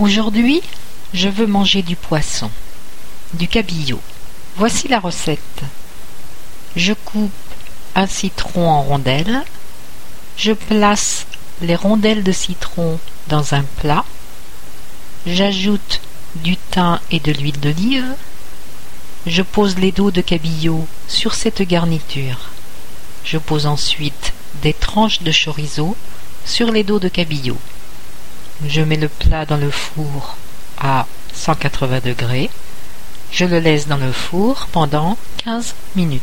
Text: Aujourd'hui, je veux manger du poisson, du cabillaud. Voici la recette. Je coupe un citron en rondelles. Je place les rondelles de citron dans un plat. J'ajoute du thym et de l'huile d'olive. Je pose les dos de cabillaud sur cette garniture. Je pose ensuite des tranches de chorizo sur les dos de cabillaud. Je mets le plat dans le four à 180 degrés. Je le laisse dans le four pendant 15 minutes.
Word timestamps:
Aujourd'hui, 0.00 0.62
je 1.12 1.28
veux 1.28 1.46
manger 1.46 1.82
du 1.82 1.94
poisson, 1.94 2.50
du 3.34 3.48
cabillaud. 3.48 4.00
Voici 4.56 4.88
la 4.88 4.98
recette. 4.98 5.60
Je 6.74 6.94
coupe 6.94 7.30
un 7.94 8.06
citron 8.06 8.66
en 8.66 8.80
rondelles. 8.80 9.42
Je 10.38 10.52
place 10.52 11.26
les 11.60 11.76
rondelles 11.76 12.22
de 12.22 12.32
citron 12.32 12.98
dans 13.28 13.52
un 13.52 13.62
plat. 13.62 14.06
J'ajoute 15.26 16.00
du 16.36 16.56
thym 16.56 16.98
et 17.10 17.20
de 17.20 17.32
l'huile 17.32 17.60
d'olive. 17.60 18.14
Je 19.26 19.42
pose 19.42 19.76
les 19.76 19.92
dos 19.92 20.10
de 20.10 20.22
cabillaud 20.22 20.88
sur 21.08 21.34
cette 21.34 21.60
garniture. 21.60 22.48
Je 23.22 23.36
pose 23.36 23.66
ensuite 23.66 24.32
des 24.62 24.72
tranches 24.72 25.20
de 25.20 25.30
chorizo 25.30 25.94
sur 26.46 26.72
les 26.72 26.84
dos 26.84 27.00
de 27.00 27.08
cabillaud. 27.08 27.58
Je 28.66 28.82
mets 28.82 28.96
le 28.96 29.08
plat 29.08 29.46
dans 29.46 29.56
le 29.56 29.70
four 29.70 30.36
à 30.78 31.06
180 31.32 32.00
degrés. 32.04 32.50
Je 33.32 33.44
le 33.44 33.58
laisse 33.58 33.86
dans 33.88 33.96
le 33.96 34.12
four 34.12 34.68
pendant 34.72 35.16
15 35.44 35.74
minutes. 35.96 36.22